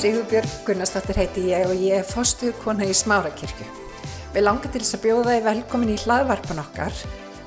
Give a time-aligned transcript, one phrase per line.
[0.00, 3.66] Sigurbjörg Gunnarsdóttir heiti ég og ég er fostuðkona í Smárakirkju.
[4.32, 7.00] Við langar til þess að bjóða þið velkomin í hlaðvarpan okkar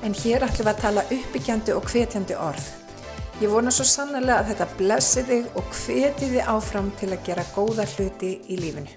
[0.06, 2.68] en hér ætlum við að tala uppbyggjandi og hvetjandi orð.
[3.42, 7.44] Ég vona svo sannlega að þetta blessi þig og hveti þið áfram til að gera
[7.56, 8.94] góða hluti í lífinu.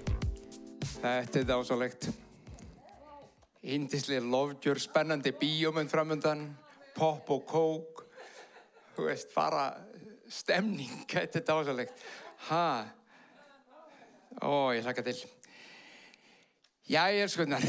[1.00, 2.06] Þetta er dásalegt.
[3.66, 6.44] Índislega lofgjör, spennandi bíómynd framöndan,
[6.94, 8.06] pop og kók,
[8.94, 9.72] þú veist, bara
[10.30, 12.06] stemning, þetta er dásalegt.
[12.46, 12.94] Hæ?
[14.38, 15.16] Ó, ég hlaka til.
[16.86, 17.64] Jæja, skunnar,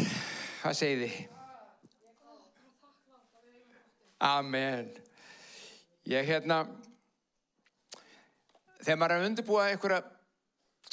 [0.62, 1.16] hvað segið þið?
[4.28, 4.92] Amen.
[6.10, 6.60] Ég hérna,
[8.84, 10.04] þegar maður er að undirbúa einhverja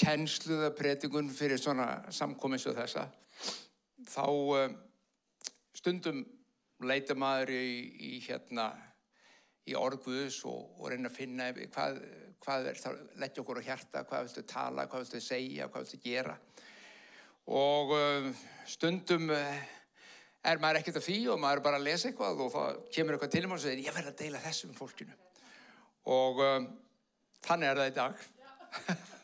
[0.00, 3.06] kennsluða predigun fyrir svona samkomins og þessa,
[4.08, 4.66] þá uh,
[5.77, 6.24] stundum
[6.88, 7.68] leita maður í,
[8.16, 8.70] í hérna,
[9.68, 12.00] í orguðus og, og reyna að finna hvað,
[12.47, 15.98] hvað er það, leggja okkur á hjarta, hvað viltu tala, hvað viltu segja, hvað viltu
[16.05, 16.36] gera.
[17.56, 18.28] Og uh,
[18.70, 19.58] stundum uh,
[20.47, 22.62] er maður ekkert að því og maður er bara að lesa eitthvað og þá
[22.94, 25.19] kemur eitthvað til um og segir ég verð að deila þessu um fólkinu.
[26.14, 26.70] Og um,
[27.47, 28.24] þannig er það í dag.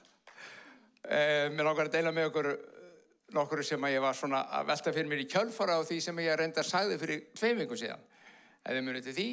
[1.53, 2.47] Mér langar að deila með okkur
[3.37, 6.19] nokkur sem að ég var svona að velta fyrir mér í kjölfara á því sem
[6.23, 8.03] ég reyndar sagði fyrir tveim vingum síðan.
[8.63, 9.29] Ef þið munið til því,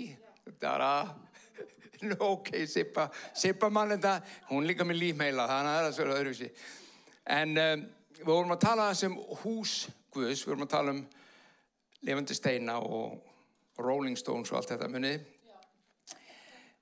[0.45, 1.11] þetta er að,
[2.33, 4.19] ok, Sippa, Sippa mannenda,
[4.49, 6.51] hún líka með lífmeila, þannig að það er að svolítið öðruvísi.
[7.39, 7.87] En um,
[8.19, 11.01] við vorum að tala um hús Guðs, við vorum að tala um
[12.07, 15.27] lifandi steina og Rolling Stones og allt þetta munið.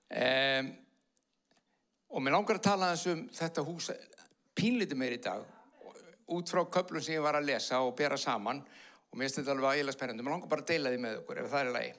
[0.08, 0.70] Um,
[2.16, 3.90] og mér langar að tala um þetta hús
[4.56, 5.44] pínlítið meir í dag
[6.34, 8.62] út frá köplum sem ég var að lesa og bera saman.
[9.08, 10.24] Og mér finnst þetta alveg ægilega spennandi.
[10.24, 11.92] Mér langar bara að deila því með okkur ef það er lagi.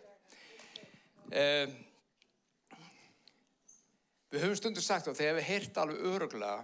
[1.28, 1.76] Um,
[4.28, 6.58] Við höfum stundu sagt og þegar við heirt alveg öruglega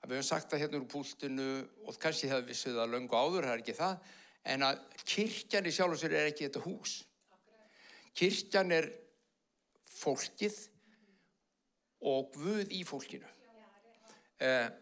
[0.00, 1.50] að við höfum sagt það hérna úr púltinu
[1.86, 4.16] og kannski hefur við sögðað löngu áður, það er ekki það
[4.50, 6.94] en að kirkjan í sjálf og sér er ekki þetta hús.
[8.18, 8.88] Kirkjan er
[10.00, 10.56] fólkið
[12.10, 13.28] og Guð í fólkinu.
[14.40, 14.72] Uh,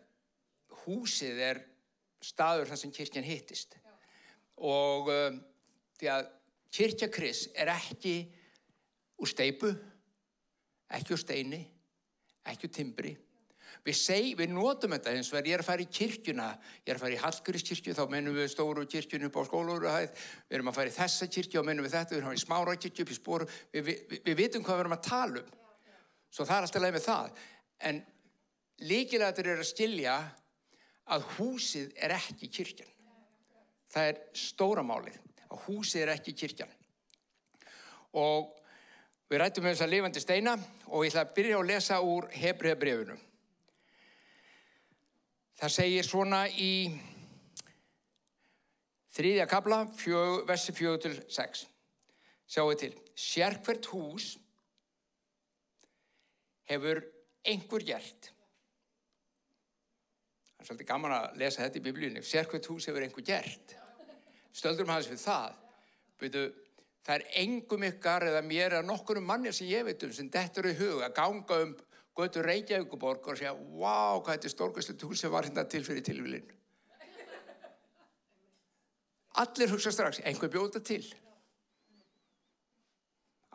[0.85, 1.61] húsið er
[2.25, 3.77] staður þar sem kirkjan hittist.
[4.57, 5.41] Og um,
[5.99, 6.33] því að
[6.75, 8.17] kirkjakris er ekki
[9.19, 9.75] úr steipu
[10.97, 11.65] ekki úr steini
[12.53, 13.15] ekki úr timbri.
[13.85, 16.49] Við, seg, við notum þetta eins og ég er að fara í kirkjuna.
[16.83, 20.59] Ég er að fara í Hallgrískirkju þá mennum við stóru kirkjunu upp á skólauruhæð við
[20.59, 22.15] erum að fara í þessa kirkju og mennum við þetta.
[22.15, 24.81] Við erum að fara í smára kirkju upp í spóru við, við, við, vitum hvað
[24.81, 25.55] við erum að tala um.
[26.29, 27.41] Svo það er alltaf leið með það.
[27.89, 28.03] En
[28.89, 30.19] líkilega þetta er að skilja
[31.15, 32.95] að húsið er ekki kirkjan.
[33.89, 36.75] Það er stóramálið, að húsið er ekki kirkjan.
[38.19, 38.58] Og
[39.29, 40.55] við rættum með þess að lifandi steina
[40.89, 43.19] og ég ætla að byrja að lesa úr Hebriðabrefunu.
[45.59, 46.73] Það segir svona í
[49.17, 49.83] þriðja kabla,
[50.47, 51.67] versi fjögur til sex.
[52.49, 54.37] Sjáu til, sérkvert hús
[56.71, 57.03] hefur
[57.45, 58.33] einhver gert
[60.59, 62.21] Það er svolítið gaman að lesa þetta í biblíunni.
[62.27, 63.75] Sér hvert hús hefur einhver gert.
[64.51, 65.53] Stöldurum hans við það.
[66.19, 66.41] Veitu,
[67.09, 70.29] það er engum ykkar eða mér eða nokkur um manni sem ég veit um sem
[70.29, 71.71] dettur í hug að ganga um
[72.19, 76.05] götu Reykjavíkuborg og segja Vá, hvað þetta er stórkvæmslega hús sem var hérna til fyrir
[76.05, 76.51] tilvílinn.
[79.39, 81.05] Allir hugsa strax, einhver bjóta til.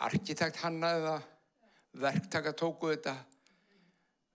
[0.08, 1.26] Arkitekt hannaði það,
[2.06, 3.18] verktaka tóku þetta,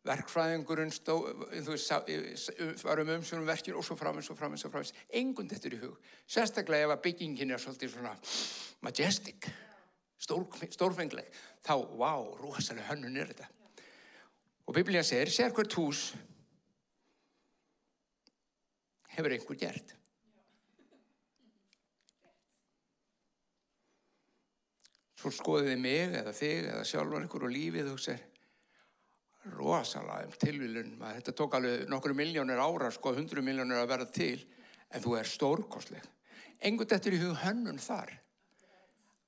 [0.08, 1.19] verkfræðingurinn stó,
[1.52, 2.50] þú veist,
[2.84, 4.94] varum umsjónum verkin og svo framins og framins og framins.
[5.20, 5.98] Engun þetta er í hug.
[6.28, 8.14] Sérstaklega ef að byggingin er svolítið svona
[8.86, 9.50] majestic,
[10.20, 11.28] stór, stórfengleg,
[11.66, 13.50] þá, vá, rosalega hönnun er þetta.
[14.69, 16.10] Og Biblíða segir, sér hvert hús
[19.14, 19.94] hefur einhver gert.
[25.19, 28.27] Svo skoðið þið mig eða þig eða sjálfan ykkur og lífið og segir,
[29.54, 34.38] rosalega um tilvílun þetta tók alveg nokkru miljónir ára sko, hundru miljónir að verða til
[34.92, 36.06] en þú er stórkostleg.
[36.64, 38.12] Engur þetta er í hug hönnun þar.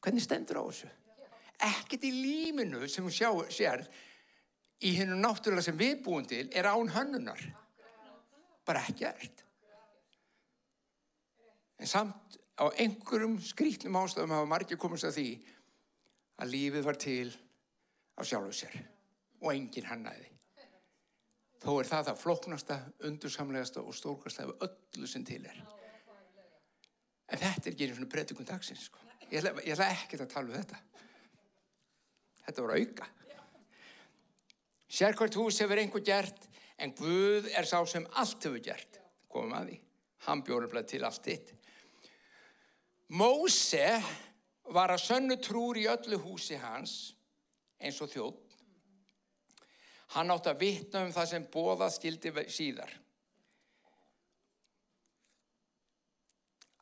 [0.00, 0.90] Hvernig stendur á þessu?
[1.60, 3.84] Ekkert í líminu sem þú sjá, sér
[4.80, 7.42] í hennu náttúrulega sem við búum til er án hönnunar.
[8.66, 9.44] Bara ekkert.
[11.80, 15.28] En samt á einhverjum skrítnum ástafum hafa margir komast að því
[16.40, 17.28] að lífið var til
[18.16, 18.80] af sjálfu sér
[19.40, 20.28] og enginn hannaði.
[21.60, 22.78] Þó er það það floknasta,
[23.08, 25.62] undursamlegasta og stórkasta af öllu sem til er.
[27.30, 28.86] En þetta er ekki einu svona predikun dagsins.
[28.88, 29.02] Sko.
[29.30, 30.80] Ég ætla, ætla ekkert að tala um þetta.
[32.46, 33.10] Þetta voru auka.
[34.90, 36.48] Sérkvært hús hefur einhver gert
[36.80, 39.00] En Guð er sá sem allt hefur gert.
[39.30, 39.78] Komum að því.
[40.26, 41.52] Hann bjóður til allt þitt.
[43.20, 43.88] Móse
[44.72, 46.94] var að sönnu trúr í öllu húsi hans
[47.80, 48.49] eins og þjótt.
[50.16, 52.90] Hann átt að vitna um það sem bóða skildi síðar.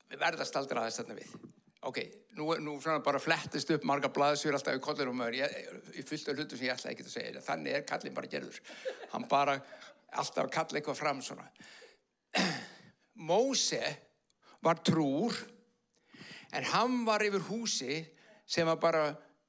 [0.09, 1.35] Við verðast aldrei aðeins þarna við.
[1.89, 1.99] Ok,
[2.39, 5.37] nú, nú bara flettist upp marga blaðsjur alltaf í kollir og maður.
[5.43, 5.69] Ég,
[6.01, 7.45] ég fylgta hlutu sem ég ætlaði ekki að segja.
[7.45, 8.59] Þannig er kallin bara gerður.
[9.13, 9.59] Hann bara
[10.17, 11.47] alltaf kalla eitthvað fram svona.
[13.29, 13.83] Móse
[14.65, 15.37] var trúr
[16.57, 18.01] en hann var yfir húsi
[18.49, 19.05] sem var bara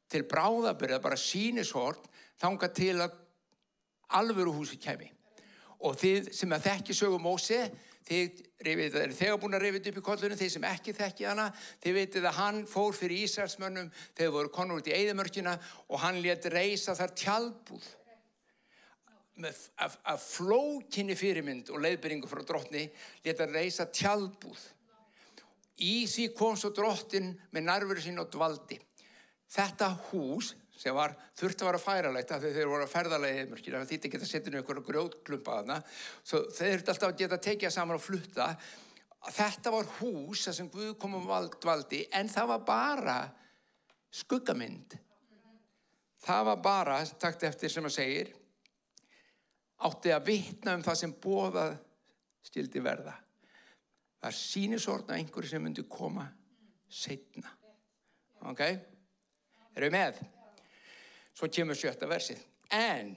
[0.10, 2.10] til bráðabyrða, bara sínishort
[2.42, 3.16] þanga til að
[4.18, 5.10] alvöru húsi kemi.
[5.86, 7.60] Og þið sem að þekki sögum Móse,
[8.10, 11.46] þið rifið, er þegar búin að rifið upp í kollunum, þið sem ekki þekki hana,
[11.84, 15.56] þið veitir að hann fór fyrir Ísraelsmönnum þegar voru konur út í Eidamörkina
[15.88, 17.88] og hann let reysa þar tjálbúð
[19.80, 22.90] af flókinni fyrirmynd og leiðbyrringu frá drottni
[23.24, 24.66] let að reysa tjálbúð
[25.80, 28.76] Í því kom svo drottin með nærveru sín og dvaldi.
[29.50, 33.76] Þetta hús sem var þurft að vera færalegt af því þeir voru að ferðalegi eðmörkir
[33.76, 37.20] af því þetta geta setið um einhverju grjótklumpa að hana svo þeir þurfti alltaf að
[37.24, 38.48] geta tekið saman og flutta
[39.36, 41.30] þetta var hús sem Guð kom um
[41.60, 43.20] dvaldi en það var bara
[44.22, 44.96] skuggamynd
[46.24, 48.34] það var bara, takt eftir sem að segir
[49.88, 51.76] átti að vitna um það sem bóðað
[52.48, 53.16] stildi verða
[54.20, 56.26] var sínisorna einhverju sem myndi koma
[56.90, 57.52] setna.
[58.50, 58.64] Ok?
[59.76, 60.20] Eru við með?
[61.40, 62.40] Svo kemur sjötta versið.
[62.76, 63.14] En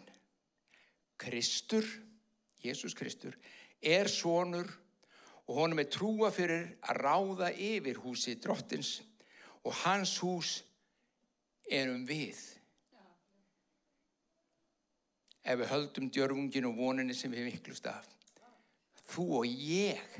[1.18, 1.82] Kristur,
[2.62, 3.34] Jésús Kristur,
[3.82, 4.68] er sonur
[5.48, 9.00] og honum er trúa fyrir að ráða yfir húsi drottins
[9.66, 10.60] og hans hús
[11.66, 12.38] erum við.
[15.42, 18.06] Ef við höldum djörfungin og voninni sem við miklust af.
[19.10, 20.18] Þú og ég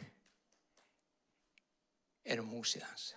[2.26, 3.12] erum húsið hans.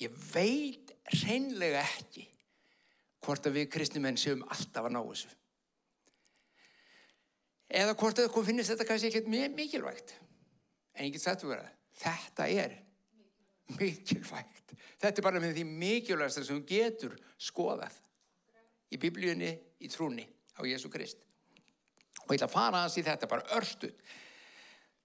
[0.00, 0.94] Ég veit
[1.24, 2.24] reynlega ekki
[3.20, 5.30] hvort að við kristnumenn séum alltaf að ná þessu.
[7.70, 10.14] Eða hvort að það finnist þetta kannski ekkert mikilvægt.
[10.96, 12.78] En ég get verið að þetta er
[13.78, 14.74] mikilvægt.
[15.00, 17.94] Þetta er bara með því mikilvægast sem getur skoðað
[18.90, 19.52] í biblíunni,
[19.84, 20.26] í trúni
[20.58, 21.20] á Jésu Krist.
[22.26, 23.94] Og ég ætla að fara hans í þetta bara örstuð.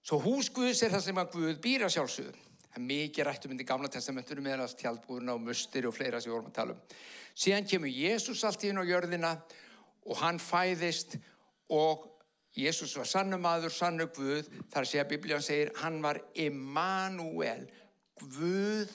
[0.06, 2.45] Svo hús Guðs er það sem að Guð býra sjálfsögum.
[2.76, 6.28] Það er mikið rættum inn í gamla testamentunum meðan tjaldbúðuna og mustir og fleira sem
[6.28, 6.80] við vorum að tala um.
[7.32, 9.30] Síðan kemur Jésús allt í hinn á jörðina
[10.04, 11.14] og hann fæðist
[11.72, 12.02] og
[12.52, 14.50] Jésús var sannumadur, sannu Guð.
[14.74, 17.62] Þar sé að Biblíðan segir hann var Emmanuel,
[18.20, 18.92] Guð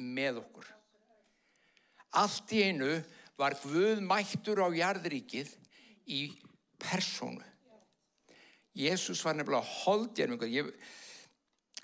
[0.00, 0.70] með okkur.
[2.22, 2.94] Allt í einu
[3.36, 5.52] var Guð mættur á jarðríkið
[6.08, 6.22] í
[6.80, 7.44] persónu.
[8.72, 10.48] Jésús var nefnilega holdjarmingur.
[10.48, 10.72] Ég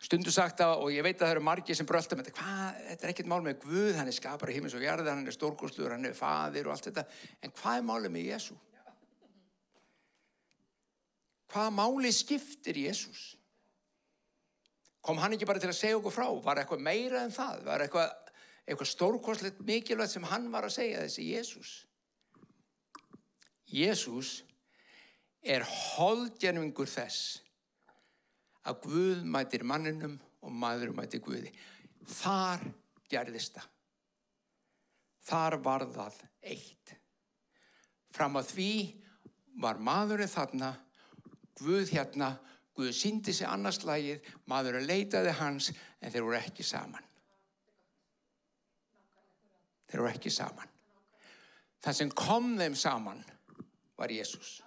[0.04, 2.44] stundu sagt það og ég veit að það eru margir sem brölda með þetta.
[2.44, 5.24] Hvað, þetta er ekkert mál með Guð, hann er skapar í himins og jarði, hann
[5.24, 7.06] er stórkosluður, hann er fadir og allt þetta.
[7.40, 8.58] En hvað er málið með Jésú?
[11.54, 13.24] Hvaða máli skiptir Jésús?
[15.04, 16.26] Kom hann ekki bara til að segja okkur frá?
[16.42, 17.60] Var eitthvað meira en það?
[17.68, 18.32] Var eitthvað,
[18.64, 21.72] eitthvað stórkoslegt mikilvægt sem hann var að segja þessi Jésús?
[23.70, 24.34] Jésús
[25.44, 27.43] er holdjarningur þess
[28.64, 31.52] að Guð mætir manninum og maður mætir Guði.
[32.08, 32.64] Þar
[33.10, 33.70] gerðist það.
[35.24, 36.94] Þar var það eitt.
[38.14, 38.72] Fram að því
[39.62, 40.74] var maðurinn þarna,
[41.60, 42.34] Guð hérna,
[42.74, 47.10] Guð síndi sig annars lagið, maðurinn leitaði hans en þeir voru ekki saman.
[49.88, 50.70] Þeir voru ekki saman.
[51.84, 53.20] Það sem kom þeim saman
[53.98, 54.58] var Jésús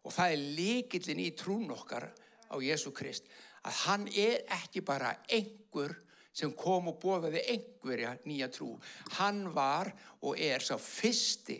[0.00, 2.06] og það er líkillin í trún okkar
[2.50, 3.28] á Jésu Krist
[3.64, 5.94] að hann er ekki bara einhver
[6.32, 8.74] sem kom og bóðaði einhverja nýja trú.
[9.18, 9.90] Hann var
[10.22, 11.58] og er sá fyrsti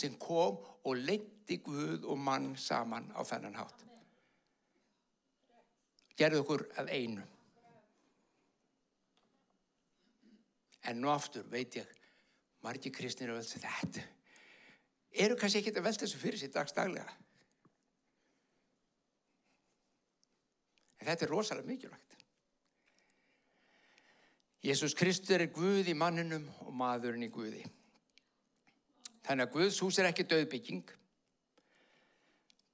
[0.00, 3.84] sem kom og leiti Guð og mann saman á þennan hátt.
[6.18, 7.24] Gerðu okkur að einu.
[10.88, 11.88] En nú aftur veit ég,
[12.64, 14.04] margi kristnir að velta þetta.
[15.10, 17.12] Eru kannski ekki að velta þessu fyrir sér dagstaglega?
[21.00, 22.16] En þetta er rosalega mikilvægt.
[24.60, 27.62] Jésús Kristur er Guð í manninum og maðurinn í Guði.
[29.24, 30.90] Þannig að Guðs hús er ekki döðbygging.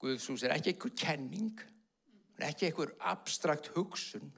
[0.03, 1.61] Guðs hús er ekki einhver kenning.
[2.35, 4.33] Hún er ekki einhver abstrakt hugsun.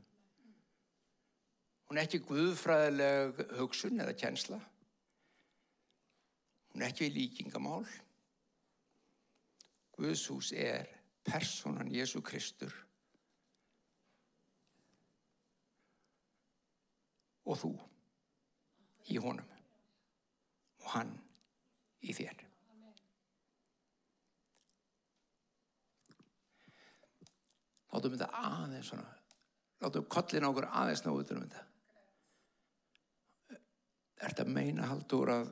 [1.89, 4.61] Hún er ekki guðfræðileg hugsun eða kjensla.
[6.75, 7.89] Hún er ekki líkingamál.
[9.97, 10.85] Guðshús er
[11.27, 12.75] personan Jésu Kristur
[17.49, 17.73] og þú
[19.09, 19.57] í honum
[20.85, 21.15] og hann
[22.05, 22.45] í þér.
[27.89, 29.07] Látum við þetta aðeins svona,
[29.83, 31.65] látum við kollin okkur aðeins ná út um þetta.
[34.19, 35.51] Er þetta meina haldur að,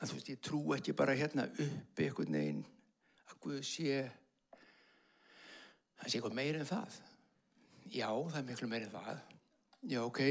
[0.00, 2.62] að þú veist, ég trú ekki bara hérna uppi einhvern veginn
[3.28, 3.98] að Guð sé,
[6.00, 7.02] það sé eitthvað meira en það.
[7.92, 9.20] Já, það er miklu meira en það.
[9.84, 10.22] Já, ok,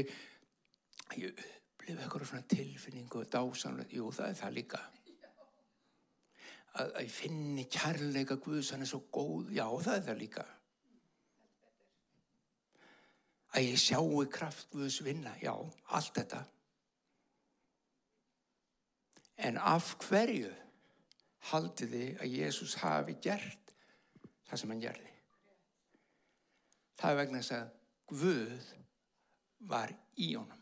[1.20, 4.82] ég upplifa eitthvað svona tilfinningu og dásamlega, jú, það er það líka
[6.74, 10.44] að, að ég finni kærleika Guðs, hann er svo góð, já það er það líka.
[13.54, 15.54] Að ég sjáu kraft Guðs vinna, já,
[15.94, 16.42] allt þetta.
[19.46, 20.50] En af hverju
[21.50, 23.74] haldið þið að Jésús hafi gert
[24.48, 25.13] það sem hann gerði?
[27.00, 27.70] Það er vegna þess að
[28.14, 28.66] Guð
[29.70, 30.60] var í honum.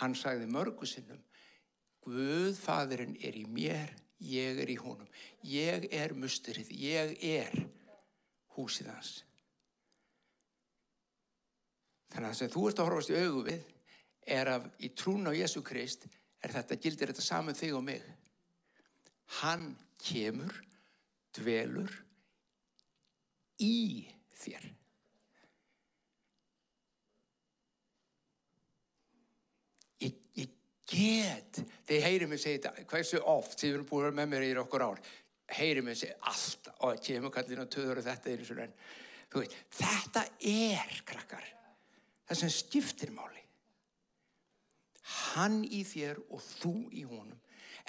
[0.00, 1.20] Hann sagði mörgu sinnum,
[2.02, 3.92] Guð, fadurinn, er í mér,
[4.26, 5.06] ég er í honum.
[5.46, 7.52] Ég er musturinn, ég er
[8.56, 9.12] húsið hans.
[12.12, 13.70] Þannig að það sem þú ert að horfast í augu við
[14.32, 16.04] er að í trún á Jésu Krist
[16.42, 18.04] er þetta, gildir þetta saman þig og mig.
[19.40, 20.52] Hann kemur,
[21.32, 21.94] dvelur
[23.62, 24.04] í
[24.42, 24.68] þér.
[30.02, 30.50] Ég, ég
[30.92, 34.84] get, þeir heyri mig segja þetta, hversu oft, þið erum búin með mér í okkur
[34.84, 35.00] ár,
[35.56, 38.76] heyri mig segja alltaf, og kemur kallin á töður og þetta er eins og enn.
[39.32, 41.46] Veit, þetta er, krakkar,
[42.28, 43.40] það sem skiptir máli.
[45.32, 47.38] Hann í þér og þú í honum.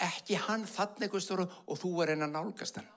[0.01, 2.89] Ekki hann þannig og þú er einn að nálgast hann.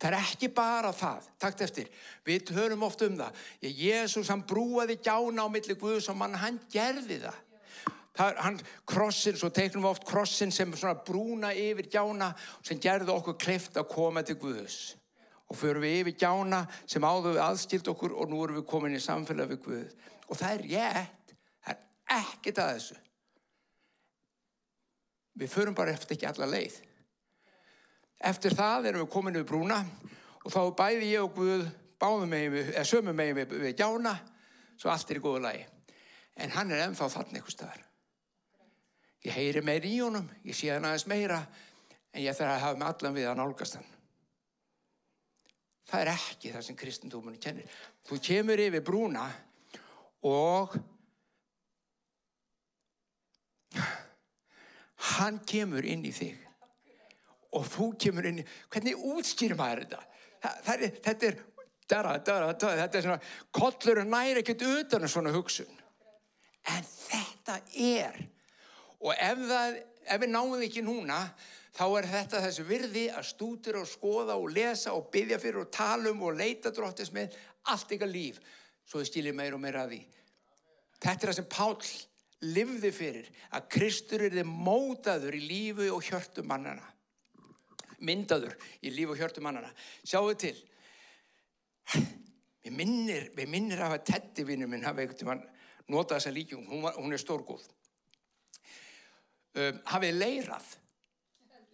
[0.00, 1.88] Það er ekki bara það, takt eftir,
[2.24, 3.40] við hörum oft um það.
[3.68, 7.36] Jésús hann brúaði gjána á milli Guðs og mann hann gerði það.
[8.16, 8.56] það er, hann
[8.88, 13.76] krossin, svo teiknum við oft krossin sem svona brúna yfir gjána sem gerði okkur kleift
[13.76, 14.96] að koma til Guðs.
[15.52, 18.96] Og förum við yfir gjána sem áður við aðskilt okkur og nú erum við komin
[18.96, 19.96] í samfélag við Guð.
[20.30, 23.00] Og það er rétt, það er ekkert að þessu.
[25.40, 26.86] Við förum bara eftir ekki alla leið.
[28.20, 29.78] Eftir það erum við komin við brúna
[30.44, 31.68] og þá bæði ég og Guð
[32.00, 32.54] báðum megin
[33.36, 34.14] við, við, gjána,
[34.80, 35.62] svo allt er í góðu lagi.
[36.40, 37.86] En hann er ennþá þannig eitthvað staðar.
[39.24, 41.40] Ég heyri meir í honum, ég sé hann aðeins meira,
[42.12, 43.90] en ég þarf að hafa með allan við að nálgast hann.
[45.90, 47.80] Það er ekki það sem kristendómunni kennir.
[48.08, 49.26] Þú kemur yfir brúna
[50.28, 50.76] og
[55.16, 56.49] hann kemur inn í þig
[57.56, 60.02] og þú kemur inn hvernig útskýrir maður þetta?
[60.40, 61.38] Það, það er, þetta er,
[61.90, 65.72] dara, dara, dara, þetta er svona, kollur næri ekkert utan um svona hugsun.
[66.70, 68.20] En þetta er,
[69.00, 71.18] og ef, það, ef við náum ekki núna,
[71.74, 75.74] þá er þetta þessu virði að stútur og skoða og lesa og byggja fyrir og
[75.74, 77.34] tala um og leita dróttis með
[77.72, 78.38] allt ykkar líf,
[78.86, 80.00] svo þið skiljið meir og meira að því.
[81.00, 81.74] Þetta er það sem Pál
[82.40, 86.86] livði fyrir, að Kristur er þið mótaður í lífu og hjörtu mannana
[88.06, 89.70] myndaður í líf og hjörtu mannana.
[90.04, 90.56] Sjáu til.
[92.60, 95.36] Við minnir, við minnir af að Teddy vinnu minn hafa einhvern tíma
[95.90, 96.66] notað þessa líkjum.
[96.68, 97.64] Hún, var, hún er stórgóð.
[99.58, 100.68] Um, hafið leirað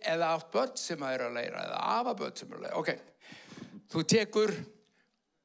[0.07, 2.79] eða átt börn sem að eru að leira eða afa börn sem eru að leira.
[2.81, 4.55] Ok, þú tekur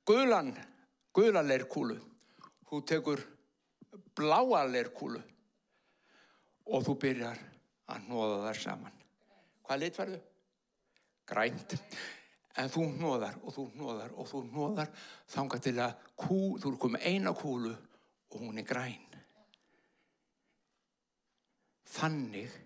[0.08, 0.54] guðlan,
[1.18, 1.98] guðlanleirkúlu.
[2.72, 3.26] Þú tekur
[4.16, 5.20] bláa leirkúlu
[6.72, 7.40] og þú byrjar
[7.92, 9.00] að nóða þær saman.
[9.68, 10.22] Hvað lit verður?
[11.28, 11.78] Grænt.
[12.60, 14.90] En þú hnóðar og þú hnóðar og þú hnóðar
[15.32, 19.08] þanga til að kú, þú er komið eina kúlu og hún er græn.
[21.92, 22.58] Þannig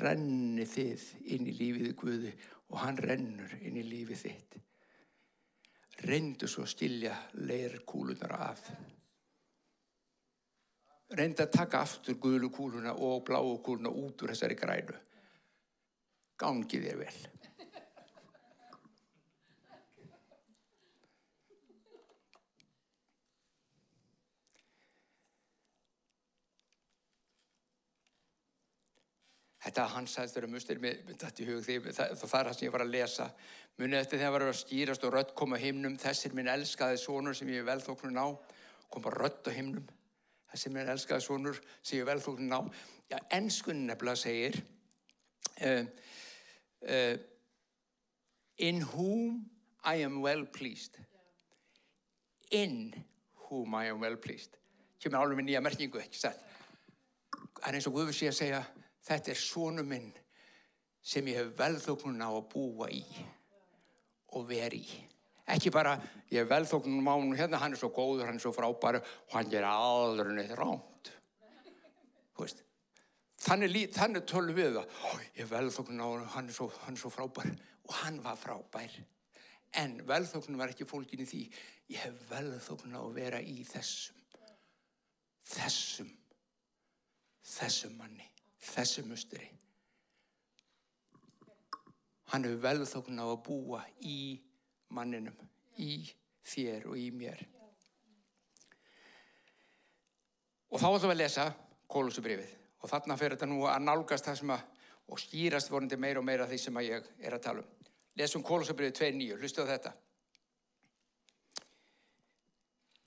[0.00, 1.04] renni þið
[1.34, 2.32] inn í lífið Guði
[2.70, 4.56] og hann rennur inn í lífið þitt.
[6.08, 8.62] Reyndu svo að skilja leir kúlunar af.
[11.16, 14.96] Reyndu að taka aftur gulu kúluna og bláu kúluna út úr þessari grænu.
[16.40, 17.20] Gangi þér vel
[29.60, 32.66] Þetta hans sagðist þeirra mustir með þetta í hug því það, það er það sem
[32.66, 33.26] ég var að lesa.
[33.80, 37.50] Munið eftir þegar var að skýrast og rött koma himnum, þessir minn elskaði sonur sem
[37.52, 38.28] ég vel þóknun á,
[38.88, 39.84] kom bara rött á himnum.
[40.54, 42.60] sem er elskaði sonur, séu velþóknin á.
[43.10, 44.56] Já, ennskunni nefnilega segir,
[45.62, 45.84] uh,
[46.82, 47.16] uh,
[48.58, 49.46] in whom
[49.84, 50.98] I am well pleased.
[52.50, 52.92] In
[53.48, 54.56] whom I am well pleased.
[55.00, 56.42] Kjöfum alveg með nýja merkingu, ekki sætt.
[57.60, 58.60] Það er eins og Guður sé að segja,
[59.10, 60.10] þetta er sonu minn
[61.02, 63.04] sem ég hef velþóknun á að búa í
[64.36, 64.98] og veri í.
[65.50, 65.96] Ekki bara,
[66.30, 69.32] ég hef velþóknun á hann hérna, hann er svo góður, hann er svo frábær og
[69.34, 71.10] hann ger aldrei neitt rámt.
[73.40, 77.00] Þannig, þannig tölum við það, "Ó, ég hef velþóknun á hann, er svo, hann er
[77.00, 77.50] svo frábær
[77.88, 78.90] og hann var frábær.
[79.74, 81.42] En velþóknun var ekki fólkin í því,
[81.88, 84.16] ég hef velþóknun á að vera í þessum,
[85.46, 86.10] þessum,
[87.42, 88.28] þessum manni,
[88.60, 89.48] þessum musteri.
[92.30, 94.38] Hann hefur velþókn á að búa í
[94.94, 95.36] manninum,
[95.82, 96.04] í
[96.46, 97.40] þér og í mér.
[100.70, 101.46] Og þá ætlum við að lesa
[101.90, 102.52] kólusubrifið.
[102.80, 104.62] Og þarna fyrir þetta nú að nálgast það sem að,
[105.10, 107.90] og skýrast vonandi meira og meira því sem að ég er að tala um.
[108.20, 109.92] Lesum kólusubrifið 2.9, hlustu á þetta.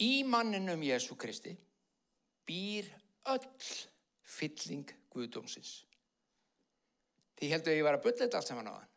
[0.04, 1.54] Í manninum Jésu Kristi
[2.48, 2.90] býr
[3.32, 3.48] öll
[4.28, 5.76] fylling Guðdómsins.
[7.40, 8.90] Því heldur ég var að bulla þetta allt saman á hann.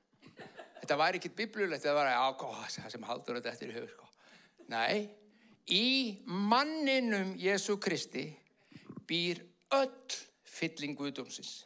[0.81, 3.93] Þetta var ekkit biblulegt, þetta var að, já, það sem haldur þetta eftir í höfu,
[3.95, 4.11] sko.
[4.71, 5.07] Nei,
[5.73, 5.87] í
[6.27, 8.29] manninum Jésu Kristi
[9.09, 9.41] býr
[9.75, 11.65] öll fylling Guðdómsins.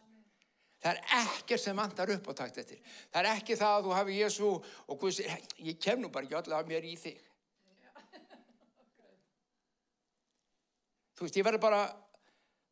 [0.81, 2.79] Það er ekkert sem vantar upp á takt eftir.
[3.13, 6.25] Það er ekki það að þú hafi Jésu og Guð sér, ég kem nú bara
[6.25, 7.19] ekki allavega mér í þig.
[11.21, 11.83] Þú veist, ég verður bara,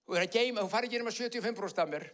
[0.09, 2.07] þú verður að geima, þú farið ekki nema 75% af mér.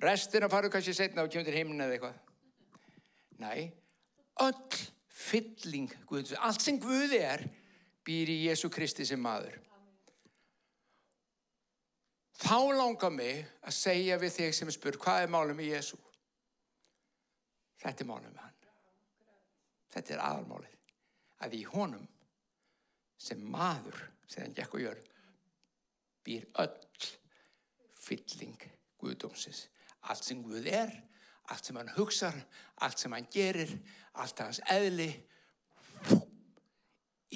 [0.00, 2.14] Restina farið kannski setna og kemur til himnin eða eitthvað.
[3.42, 3.68] Nei,
[4.40, 4.78] öll
[5.12, 7.44] fylling Guðs, allt sem Guði er,
[8.06, 9.58] býr í Jésu Kristi sem maður.
[12.38, 15.98] Þá langar mig að segja við þig sem er spurt, hvað er málum með Jésu?
[17.82, 18.54] Þetta er málum með hann.
[19.92, 20.74] Þetta er aðalmálið.
[21.44, 22.08] Að í honum
[23.20, 25.04] sem maður, sem hann gekk og gjör,
[26.28, 27.08] býr öll
[27.96, 28.68] fylling
[29.00, 29.66] Guðdómsins.
[30.08, 30.92] Allt sem Guð er,
[31.48, 32.36] allt sem hann hugsar,
[32.84, 33.72] allt sem hann gerir,
[34.20, 35.08] allt hans eðli,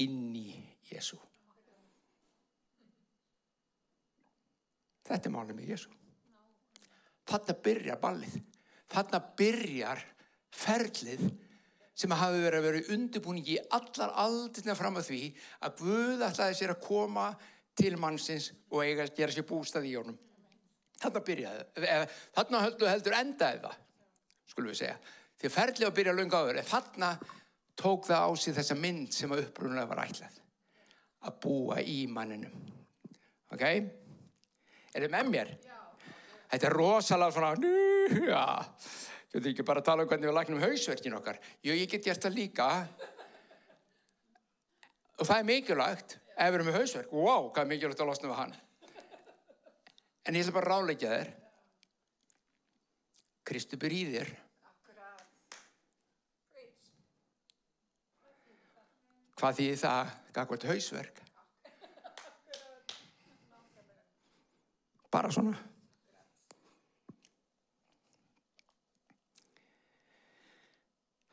[0.02, 0.48] inn í
[0.90, 1.18] Jésu.
[5.08, 5.92] Þetta er málið með Jésu.
[7.28, 8.36] Þarna byrjar ballið.
[8.92, 10.02] Þarna byrjar
[10.52, 11.24] ferlið
[11.96, 15.20] sem hafi verið að vera í undirbúningi í allar aldina fram að því
[15.64, 17.26] að Guð ætlaði sér að koma
[17.78, 20.18] til mannsins og eiga að gera sér bústað í honum.
[21.02, 22.04] Þarna byrjaði, eða,
[22.36, 23.78] þarna höldu heldur endaði það,
[24.52, 24.98] skulum við segja.
[25.40, 27.08] Því að ferlið að byrja lunga áður, en þarna
[27.82, 30.38] tók það á sig þessa mynd sem að upprunalega var ætlað.
[31.26, 32.54] Að búa í manninum.
[33.54, 33.64] Ok?
[34.92, 35.52] Er þið með mér?
[36.52, 37.52] Þetta er rosalega svona,
[38.28, 38.44] já.
[39.32, 41.38] Þú veit ekki bara að tala um hvernig við lagnum hausverkin okkar.
[41.64, 42.66] Jú, ég get gert það líka.
[45.16, 47.12] Og það er mikilvægt ef við erum með hausverk.
[47.14, 48.54] Wow, hvað er mikilvægt að losna við hann.
[50.26, 51.32] En ég ætla bara að ráleikja þér.
[53.46, 54.32] Kristu byr í þér.
[59.42, 61.20] Hvað þýðir það gagvart hausverk?
[65.12, 65.58] Bara svona.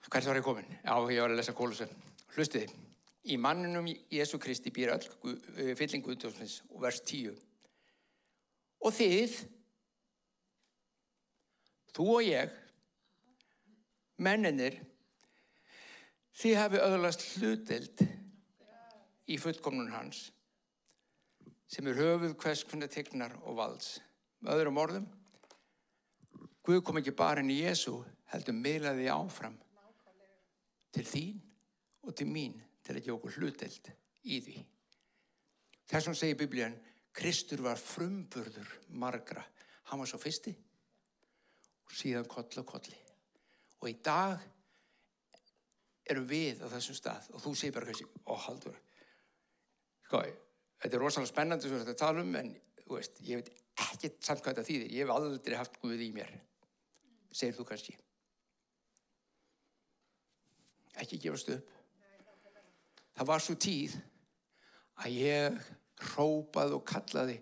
[0.10, 0.78] Hvert var ég komin?
[0.82, 1.92] Já, ég var að lesa Kólusum.
[2.34, 2.89] Hlustiði.
[3.28, 7.36] Í manninum Jésu Kristi býr öll eh, fylling Guðdómsins og vers 10.
[8.80, 9.36] Og þið,
[11.98, 12.54] þú og ég,
[14.24, 14.80] menninir,
[16.40, 18.06] þið hafi öðlast hluteld
[19.28, 20.30] í fullkomnun hans
[21.70, 24.00] sem er höfuð hvers konar tegnar og valds.
[24.40, 25.10] Með öðrum orðum,
[26.66, 27.96] Guð kom ekki bara inn í Jésu,
[28.32, 29.56] heldur miðlaði áfram
[30.94, 31.40] til þín
[32.06, 32.58] og til mín
[32.90, 33.90] til að gefa okkur hluteld
[34.26, 34.58] í því.
[35.90, 36.78] Þess vegna segir Biblían,
[37.14, 39.44] Kristur var frumburður margra.
[39.90, 40.54] Hann var svo fyrsti
[41.86, 42.98] og síðan koll og kolli.
[43.80, 44.42] Og í dag
[46.10, 48.78] erum við á þessum stað og þú segir bara kannski, ó haldur,
[50.08, 50.22] sko,
[50.82, 52.54] þetta er rosalega spennandi sem þetta tala um, en
[52.90, 53.52] veist, ég veit
[53.86, 54.94] ekkert samt hvað þetta þýðir.
[54.96, 56.32] Ég hef aldrei haft Guð í mér,
[57.30, 57.98] segir þú kannski.
[61.00, 61.76] Ekki gefast upp.
[63.20, 63.98] Það var svo tíð
[65.04, 65.60] að ég
[66.14, 67.38] hrópaði og kallaði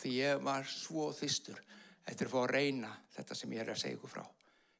[0.00, 1.60] því ég var svo þystur
[2.10, 4.24] eftir að fá að reyna þetta sem ég er að segja ykkur frá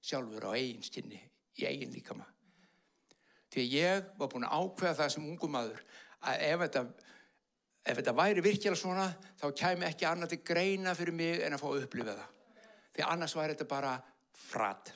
[0.03, 1.21] sjálfur á eigin skinni
[1.61, 2.27] í eigin líkama
[3.53, 5.85] því að ég var búin að ákveða það sem ungum maður
[6.27, 6.85] að ef þetta
[7.85, 9.09] ef þetta væri virkilega svona,
[9.41, 12.33] þá kæmi ekki annað til greina fyrir mig en að fá að upplifa það.
[12.95, 13.93] Því annars væri þetta bara
[14.37, 14.93] fratt.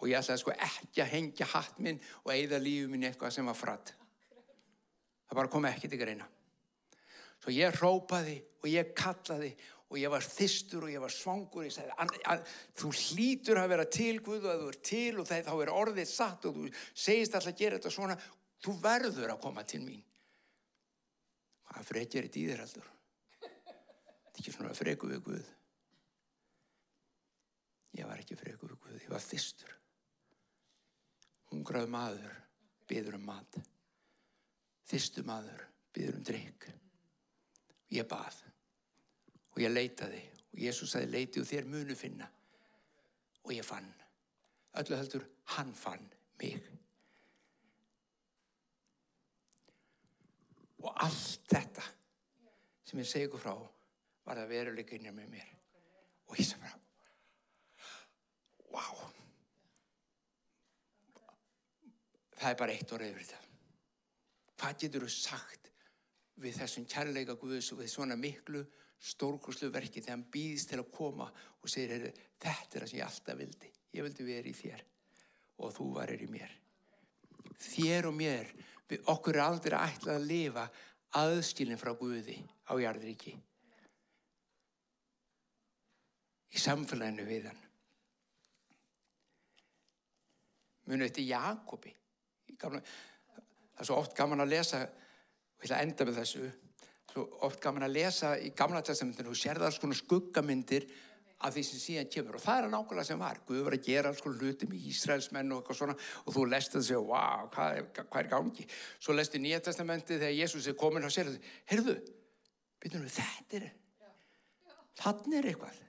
[0.00, 3.50] Og ég ætlaði sko ekki að hengja hatt minn og eigða lífið minn eitthvað sem
[3.50, 3.92] var fratt.
[5.32, 6.26] Það bara kom ekki til greina.
[7.40, 9.54] Svo ég rópaði og ég kallaði
[9.88, 11.64] og ég var þistur og ég var svangur.
[11.64, 12.44] Ég sagði, "An- an-
[12.76, 15.72] þú hlýtur að vera til Guð og að þú er til og það, þá er
[15.72, 18.18] orðið satt og þú segist alltaf að gera þetta svona.
[18.62, 20.02] Þú verður að koma til mín.
[21.72, 22.88] Hvað frekjar þetta í þér heldur?
[23.40, 25.46] Þetta er ekki svona freku við Guð.
[27.96, 29.72] Ég var ekki freku við Guð, ég var þistur.
[31.50, 32.36] Hungraðu maður,
[32.86, 33.56] byður um mat.
[34.90, 36.68] Þistu maður, byður um drikk.
[37.92, 38.38] Ég bað
[39.52, 42.28] og ég leitaði og Jésús sagði leiti og þér munu finna.
[43.42, 43.88] Og ég fann.
[44.80, 45.24] Öllu heldur,
[45.56, 46.04] hann fann
[46.40, 46.60] mig.
[50.82, 51.84] Og allt þetta
[52.88, 53.54] sem ég segi ykkur frá
[54.26, 55.52] var það veruleika innan með mér.
[56.28, 56.72] Og ég sagði
[58.72, 59.06] wow.
[62.36, 63.41] Það er bara eitt orð yfir þetta.
[64.62, 65.72] Hvað getur þú sagt
[66.38, 68.62] við þessum kærleika Guðs og við svona miklu
[69.02, 72.98] stórkurslu verki þegar hann býðist til að koma og segir, "Heyrðu, þetta er það sem
[72.98, 73.72] ég alltaf vildi.
[73.92, 74.84] Ég vildi vera í þér
[75.58, 76.52] og þú varir í mér.
[77.58, 78.52] Þér og mér,
[78.88, 80.70] við, okkur er aldrei ætlað að lifa
[81.18, 82.38] aðskilin frá Guði
[82.70, 83.34] á jarðríki.
[86.52, 87.62] Í samfélaginu við hann.
[90.86, 91.92] Munu eftir Jakobi.
[92.50, 92.82] Í Gamla,
[93.82, 96.50] það er svo oft gaman að lesa, og ég ætla að enda með þessu,
[97.12, 100.86] svo oft gaman að lesa í Gamla testamentinu og sér það konar skuggamyndir
[101.42, 102.38] af því sem síðan kemur.
[102.38, 103.40] Og það er nákvæmlega sem var.
[103.48, 106.74] Guð var að gera alls konar hluti með Ísraelsmenn og eitthvað svona og þú lest
[106.76, 108.66] það og segja, wow, hvað er, hvað er gangi?
[109.02, 111.96] Svo lestu Nýja testamenti þegar Jésús er komin og sér það, heyrðu
[112.82, 113.66] byrjum við, þetta er
[115.02, 115.82] þannig er eitthvað.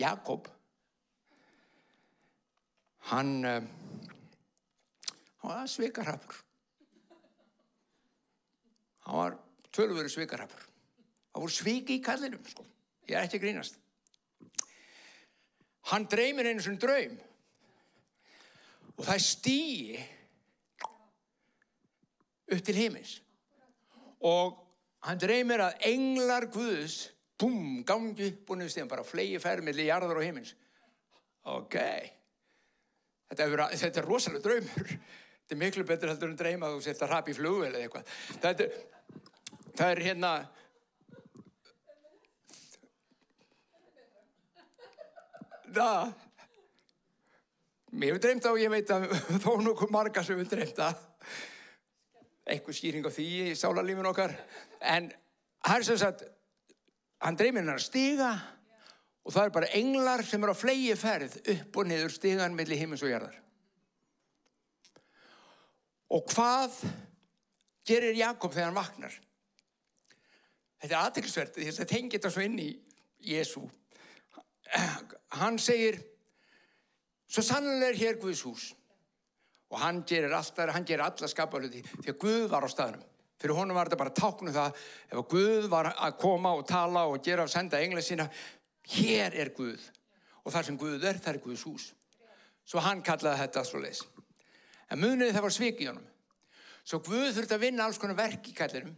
[0.00, 0.48] Jakob
[3.10, 3.70] hann um,
[5.40, 6.42] hann var svikarhafur
[9.06, 9.38] hann var
[9.72, 10.70] tölvöru svikarhafur
[11.30, 12.64] það voru sviki í kallinum sko.
[13.08, 13.78] ég er ekki grínast.
[15.90, 17.16] Hann dreymir einu svona draum.
[18.96, 20.00] Og það er stíi
[22.50, 23.16] upp til himins.
[24.20, 24.58] Og
[25.06, 27.08] hann dreymir að englar Guðs
[27.40, 30.52] búm, gangi niður stíðan bara flegi færð millir jarðar og himins.
[31.48, 31.78] Ok.
[33.30, 34.94] Þetta er, þetta er rosalega draumur
[35.50, 38.10] þetta er miklu betur heldur en dreyma að þú setja rap í flugvel eða eitthvað.
[38.38, 38.74] Þetta er,
[39.80, 40.28] það er hérna
[45.74, 46.12] það
[47.90, 49.08] mér hefur dreymt á ég veit að
[49.42, 51.02] þó nokkuð marga sem hefur dreymt að
[52.46, 54.38] eitthvað skýring á því í sálarlífin okkar.
[54.78, 55.10] En
[55.66, 56.26] það er sem sagt
[57.26, 58.36] hann dreymir hennar stiga
[59.26, 62.78] og það er bara englar sem eru á flegi ferð upp og niður stigan millir
[62.78, 63.42] himins og jarðar
[66.10, 66.78] og hvað
[67.86, 69.18] gerir Jakob þegar hann vaknar?
[70.80, 72.70] Þetta er aðtilsvert þess að tengi þetta svo inn í
[73.30, 73.66] Jésu
[75.40, 75.98] hann segir
[77.30, 78.70] svo sannlega er hér Guðs hús.
[79.70, 83.06] Og hann gerir alltaf, hann gerir alla skapalöði því að Guð var á staðnum.
[83.40, 87.22] Fyrir honum var þetta bara táknu það ef Guð var að koma og tala og
[87.24, 88.26] gera og senda engla sína
[88.96, 89.80] hér er Guð.
[90.44, 91.86] Og þar sem Guð er, það er Guðs hús.
[92.66, 94.02] Svo hann kallaði þetta svo leis
[94.90, 96.06] en munið það var svik í honum.
[96.84, 98.96] Svo Guð þurfti að vinna alls konar verk í kallinum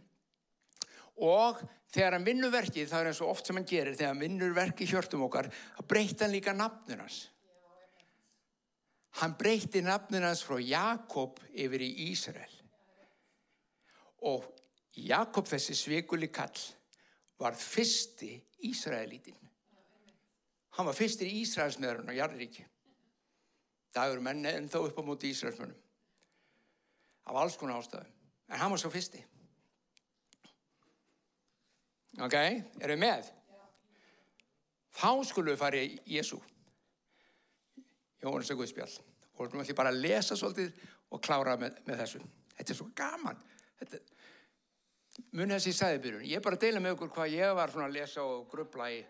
[1.23, 1.59] og
[1.93, 4.55] þegar hann vinnur verkið það er eins og oft sem hann gerir þegar hann vinnur
[4.55, 7.19] verkið hjörtum okkar þá breytti hann líka nafnun hans.
[9.21, 12.57] Hann breytti nafnun hans frá Jakob yfir í Ísrael.
[14.25, 14.49] Og
[14.97, 16.65] Jakob þessi svikuli kall
[17.37, 19.43] var fyrsti Ísraelítinn
[20.77, 22.65] hann var fyrstir Ísraelsmeðurinn á Jarríki
[23.93, 25.77] dagur menn en þó upp á móti Ísraelsmönnum
[27.25, 28.09] af alls konar ástæðum.
[28.49, 29.21] En hann var svo fyrsti.
[32.21, 33.29] Ok, erum við með?
[34.93, 36.37] Þá skulum við fara í Jésu
[38.23, 38.91] Jóhannes og Guðspjall.
[39.33, 40.83] Og við ætlum bara að lesa svolítið
[41.13, 42.21] og klára með, með þessu.
[42.57, 43.41] Þetta er svo gaman.
[43.79, 43.99] Þetta,
[45.33, 46.27] muni þessi sæðibyrjun.
[46.29, 49.01] Ég er bara að deila með okkur hvað ég var að lesa og grubla í.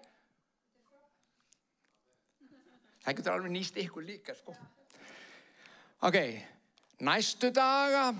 [3.04, 4.56] Það getur alveg nýst ykkur líka sko.
[6.08, 6.18] Ok,
[7.04, 8.12] næstu daga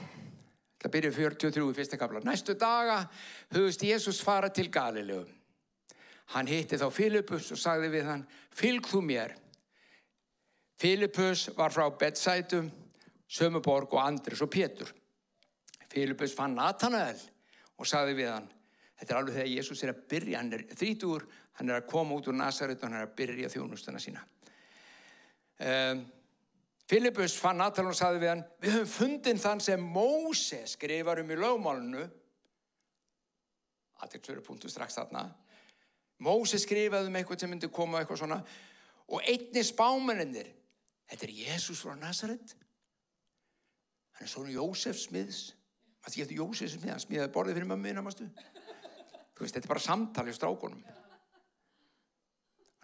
[0.84, 3.04] það byrjuð 43 í fyrsta kapla næstu daga
[3.54, 5.24] hugust Jésús fara til Galilegu
[6.32, 9.36] hann hitti þá Filipus og sagði við hann fylg þú mér.
[10.80, 12.64] Filipus var frá Betsætu
[13.30, 14.90] Sömuborg og Andris og Pétur.
[15.90, 17.20] Filipus fann Natanael
[17.78, 18.50] og sagði við hann,
[19.00, 21.26] þetta er alveg þegar Jésús er að byrja, hann er þrítugur,
[21.60, 24.26] hann er að koma út úr Nazaret og hann er að byrja þjónustana sína.
[25.64, 26.04] Um,
[26.94, 31.32] Filipus fann Natanael og sagði við hann, við höfum fundin þann sem Móse skrifar um
[31.34, 32.04] í lögmálunu,
[34.04, 35.24] aðeins fyrir punktu strax þarna,
[36.22, 38.38] Móse skrifaði um eitthvað sem myndi koma eitthvað svona.
[39.10, 40.52] Og einni spámennir,
[41.10, 42.54] þetta er Jésús frá Nazaret,
[44.14, 45.42] hann er svona Jósef smiðs,
[46.06, 48.30] að því að Jósef smiðs, hann smiðaði borðið fyrir mömmu innamastu.
[49.34, 50.86] Þú veist, þetta er bara samtali á strákunum.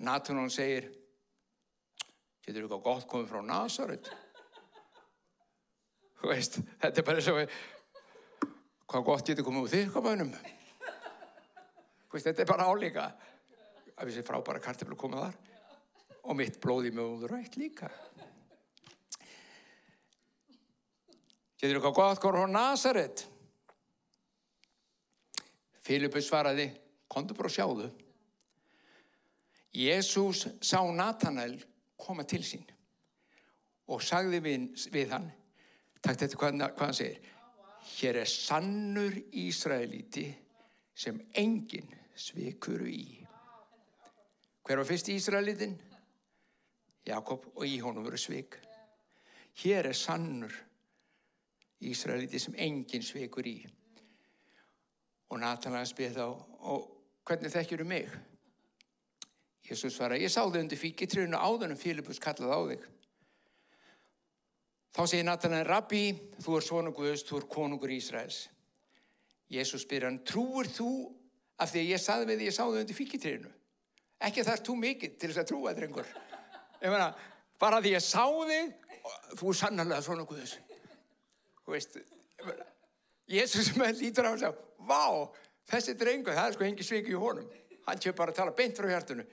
[0.02, 0.90] Nathanael segir,
[2.50, 4.10] getur eitthvað gott komið frá Nazaret?
[6.20, 7.44] Þú veist, þetta er bara svo,
[8.90, 10.58] hvað gott getur komið úr þér?
[12.10, 13.06] Veist, þetta er bara álíka
[14.00, 15.38] við séum frábæra karteflu komið þar
[16.30, 17.90] og mitt blóði mjög rætt líka.
[21.60, 23.26] Getur eitthvað gott hvort hún Nazaret?
[25.84, 26.70] Filipus svaraði,
[27.10, 27.90] kontu bara og sjáðu.
[29.76, 31.58] Jésús sá Natanael
[32.00, 32.66] koma til sín
[33.90, 35.28] og sagði við, við hann,
[36.02, 37.30] takk þetta hvað, hvað hann segir,
[37.96, 40.28] hér er sannur Ísraelíti
[40.94, 43.06] sem enginn svikuru í.
[44.66, 45.74] Hver var fyrst Ísraelitin?
[47.08, 48.60] Jakob og í honum veru svik.
[49.64, 50.54] Hér er sannur
[51.90, 53.58] Ísraeliti sem enginn svikur í.
[55.30, 56.26] Og Natanael spyr þá,
[56.70, 56.86] og
[57.26, 58.14] hvernig þekkjur þú mig?
[59.70, 62.86] Jésús svara, ég sá þau undir fíkitrinu áðunum Fílipus kallaði á þig.
[64.98, 66.04] Þá segir Natanael, Rabbi,
[66.42, 68.48] þú er svonu Guðs, þú er konungur Ísraels.
[69.54, 70.90] Jésús spyr hann, trúur þú
[71.62, 73.52] af því að ég saði við því ég sá þau undir fíkitrinu?
[74.26, 76.10] Ekki þarf þú mikið til þess að trúa drengur.
[76.82, 77.12] Ég meina,
[77.62, 78.74] bara því ég sá þig,
[79.38, 80.56] þú er sannarlega svonu Guðs.
[81.62, 82.00] Þú veist,
[83.30, 84.58] Jésús með lítur á hans að,
[84.90, 85.30] vá,
[85.70, 87.46] þessi drengur, það er sko hengi sviki í honum.
[87.86, 89.28] Hann kjöp bara að tala beint frá hjartunu.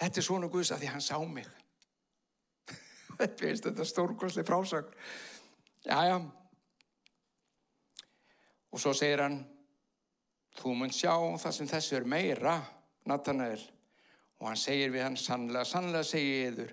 [0.00, 1.46] Þetta er svona Guðs að því hann sá mig.
[3.18, 4.94] Þetta er stórkosli frásagn.
[5.84, 6.18] Jæja.
[8.74, 9.38] Og svo segir hann,
[10.58, 12.56] þú mun sjá það sem þessu er meira,
[13.06, 13.62] Nathanael.
[14.40, 16.72] Og hann segir við hann, sannlega, sannlega segi ég yður,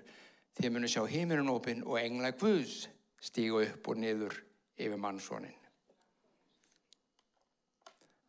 [0.58, 2.88] þið munu sjá heiminun opinn og engla Guðs
[3.22, 4.34] stígu upp og niður
[4.74, 5.54] yfir mannsvonin.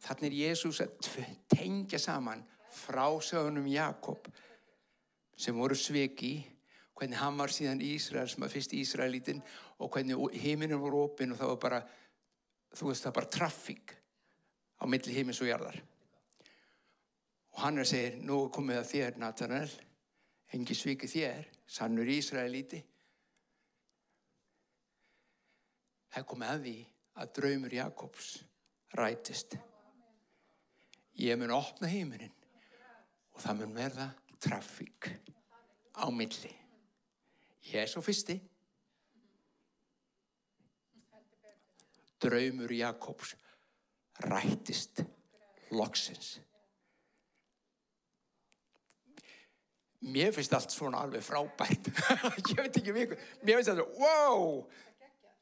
[0.03, 0.97] Þannig er Jésús að
[1.49, 4.27] tengja saman frásögunum Jakob
[5.35, 6.35] sem voru sveki
[6.93, 9.41] hvernig hann var síðan Ísrael sem var fyrst Ísraelítinn
[9.81, 11.81] og hvernig heiminin voru opinn og það var bara
[12.73, 13.95] þú veist það var bara traffík
[14.79, 15.79] á milli heimins og jarðar.
[17.53, 19.73] Og hann er að segja nú komið að þér Nathanael.
[20.53, 22.81] Engi sviki þér sannur Ísraelíti.
[26.13, 26.75] Það komið að því
[27.13, 28.31] að draumur Jakobs
[28.97, 29.57] rætist.
[31.17, 32.33] Ég mun opna heiminin
[33.33, 34.09] og það mun verða
[34.43, 35.09] trafík
[35.95, 36.51] á milli.
[37.71, 38.35] Ég er svo fyrsti.
[42.23, 43.35] Draumur Jakobs
[44.27, 45.03] rættist
[45.71, 46.39] loksins.
[50.03, 51.87] Mér finnst allt svona alveg frábært.
[52.51, 53.17] ég veit ekki miklu.
[53.47, 54.65] Mér finnst þetta, wow!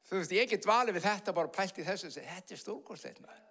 [0.05, 3.47] Þú veist, ég get valið við þetta bara pælt í þessu þetta er stórkostleit maður.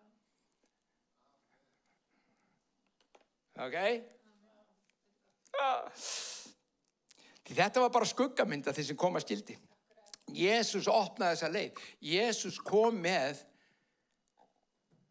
[3.66, 3.76] Ok?
[7.46, 9.56] Því þetta var bara skuggamynda því sem kom að skildi.
[10.30, 11.80] Jésús opnaði þessa leið.
[12.12, 13.40] Jésús kom með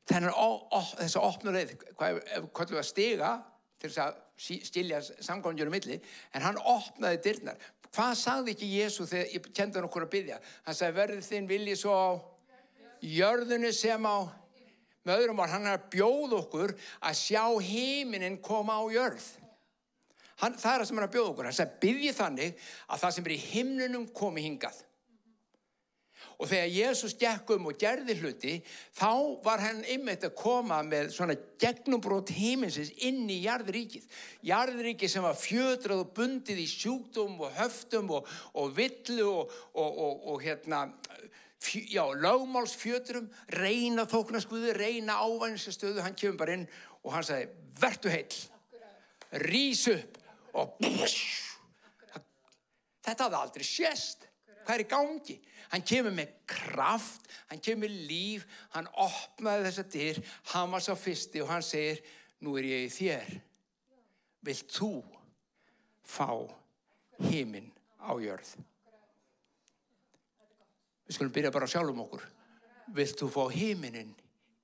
[0.09, 3.33] þessa opnu leið, hvað er stiga
[3.79, 5.99] til þess að stilja samgóðanjöru milli,
[6.33, 7.59] en hann opnaði dyrnar.
[7.89, 10.39] Hvað sagði ekki Jésú þegar ég kendi hann okkur að byggja?
[10.65, 12.09] Hann sagði verður þinn vilji svo á
[13.01, 14.17] jörðinu sem á
[15.09, 19.25] öðrum var hann að bjóða okkur að sjá heiminin koma á jörð.
[20.39, 21.49] Hann, það er það sem hann að bjóða okkur.
[21.49, 24.85] Hann sagði byrji þannig að það sem er í himnunum komi hingað.
[26.39, 28.53] Og þegar Jésús gekk um og gerði hluti,
[28.95, 29.11] þá
[29.43, 34.05] var hann ymmið að koma með svona gegnumbrot heiminsins inn í jarðríkið.
[34.47, 40.23] Jarðríkið sem var fjödrað og bundið í sjúkdóm og höftum og, og villu og, og,
[40.31, 40.85] og hérna,
[41.91, 43.27] já, lögmálsfjötrum,
[43.59, 46.05] reyna þóknarskuðu, reyna ávæðinsastöðu.
[46.07, 46.69] Hann kemur bara inn
[47.03, 47.51] og hann sagði,
[47.83, 48.39] vertu heil,
[49.43, 50.18] rís upp
[50.53, 50.75] og
[53.05, 54.25] þetta hafði aldrei sést.
[54.63, 55.35] Hvað er í gangi?
[55.69, 60.19] Hann kemur með kraft, hann kemur með líf, hann opnaði þessa dyr,
[60.53, 62.01] hann var sá fyrsti og hann segir,
[62.45, 63.35] nú er ég í þér.
[64.45, 64.91] Vilt þú
[66.05, 66.29] fá
[67.29, 67.69] heiminn
[68.01, 68.55] á jörð?
[71.09, 72.25] Við skulum byrja bara að sjálfum okkur.
[72.93, 74.13] Vilt þú fá heiminin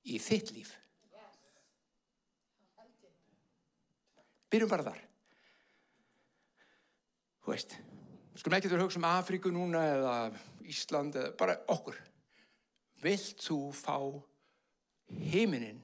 [0.06, 0.74] í þitt líf?
[4.50, 5.05] Byrjum bara þar.
[7.46, 7.76] Þú veist,
[8.34, 10.14] við skulum ekki þurfa að hugsa um Afríku núna eða
[10.66, 12.00] Ísland eða bara okkur.
[13.04, 13.94] Vilt þú fá
[15.30, 15.78] heiminin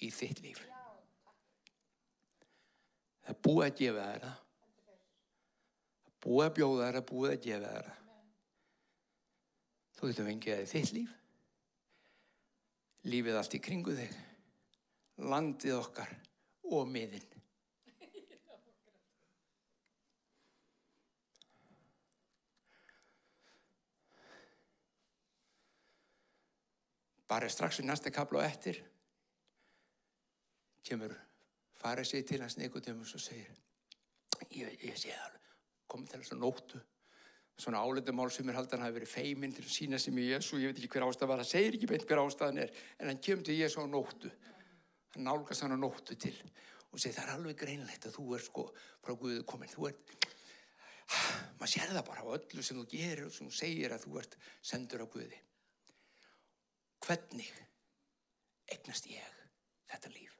[0.00, 0.62] í þitt líf?
[3.20, 4.40] Það er búið að gefa þér það.
[6.08, 7.92] Er búið að bjóða er búið að gefa það.
[9.98, 11.14] Þú getur fengið það í þitt líf.
[13.12, 14.18] Lífið allt í kringu þig.
[15.20, 16.16] Landið okkar
[16.72, 17.33] og miðinn.
[27.34, 28.76] Bara strax í næsta kapla og eftir
[30.86, 31.14] kemur
[31.80, 33.48] farið sér til hans Nikodemus og segir
[34.54, 35.38] ég, ég sé það
[35.90, 36.82] komið til þess að nóttu.
[37.58, 40.70] Svona áleitumál sem er haldan hafi verið feiminn til að sína sem í Jésu ég
[40.70, 43.48] veit ekki hver ástæð var, það segir ekki beint hver ástæðan er en hann kemur
[43.48, 44.30] til Jésu á nóttu.
[45.16, 46.36] Hann nálgast hann á nóttu til
[46.92, 48.68] og segir það er alveg greinlegt að þú er sko
[49.02, 49.72] frá Guðu komin.
[49.74, 50.14] Þú ert
[51.58, 54.22] maður sér það bara á öllu sem þú gerir og sem þú segir að þú
[54.22, 55.42] ert sendur á Guði
[57.04, 57.50] hvernig
[58.72, 59.40] eignast ég
[59.90, 60.36] þetta líf?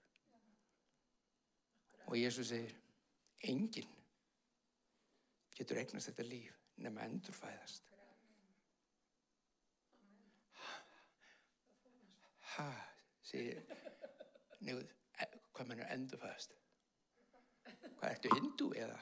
[2.08, 2.72] Og Jésu segir
[3.48, 3.90] enginn
[5.56, 7.90] getur eignast þetta líf nema endurfæðast.
[12.54, 12.66] Ha,
[13.26, 13.60] segir
[14.60, 14.90] nefnir,
[15.52, 16.56] hvað mennur endurfæðast?
[17.98, 18.98] Hvað ertu hindu eða?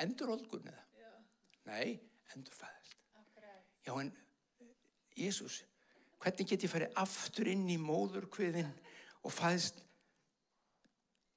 [0.00, 0.86] Endurholgun eða?
[1.68, 1.98] Nei,
[2.34, 2.96] endurfæðast.
[3.86, 4.14] Já en
[5.16, 5.60] Jésús
[6.20, 8.70] hvernig get ég farið aftur inn í móðurkviðin
[9.24, 9.80] og fæðst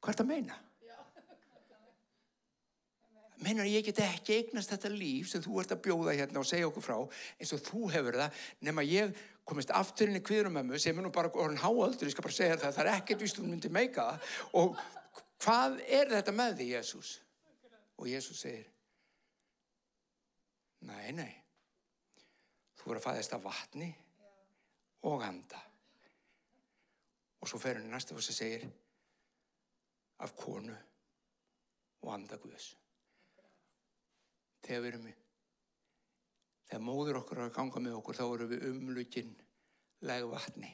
[0.04, 0.60] hvað er þetta að meina?
[3.44, 6.68] Meinar ég get ekki eignast þetta líf sem þú ert að bjóða hérna og segja
[6.70, 9.18] okkur frá eins og þú hefur það nema ég
[9.48, 12.60] komist aftur inn í kviðrumömmu sem er nú bara orðin háaldur, ég skal bara segja
[12.62, 14.30] það það er ekkert vist hún myndi meika það
[14.62, 14.78] og
[15.44, 17.10] hvað er þetta með því Jésús?
[18.00, 18.70] Og Jésús segir
[20.84, 21.32] Nei, nei
[22.80, 23.92] þú verður að fæðast af vatni
[25.10, 25.60] og anda.
[27.42, 28.68] Og svo fer henni næsta og segir
[30.24, 30.76] af konu
[32.04, 32.70] og anda Guðs.
[34.64, 35.18] Þegar við erum í
[36.70, 39.36] þegar móður okkur að ganga með okkur þá erum við umlugin
[40.08, 40.72] leg vatni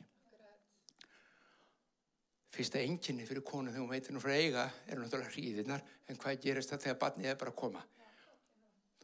[2.60, 6.42] fyrsta enginni fyrir konu þegar hún veitir nú frá eiga er náttúrulega hríðirnar en hvað
[6.44, 7.84] gerist það þegar barnið er bara að koma?